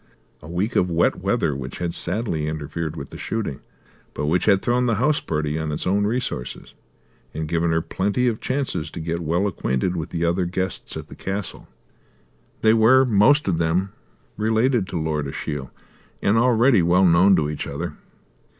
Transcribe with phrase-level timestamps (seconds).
[0.41, 3.59] A week of wet weather which had sadly interfered with the shooting,
[4.15, 6.73] but which had thrown the house party on its own resources
[7.35, 11.07] and given her plenty of chances to get well acquainted with the other guests at
[11.07, 11.67] the castle.
[12.61, 13.91] They were most of them
[14.37, 15.69] related to Lord Ashiel
[16.19, 17.93] and already well known to each other.